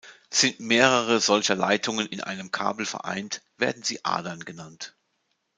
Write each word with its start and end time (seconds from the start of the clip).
Sind 0.31 0.59
mehrere 0.59 1.19
solcher 1.19 1.53
Leitungen 1.53 2.07
in 2.07 2.21
einem 2.21 2.49
Kabel 2.51 2.87
vereint, 2.87 3.43
werden 3.59 3.83
sie 3.83 4.03
Adern 4.03 4.39
genannt. 4.39 4.95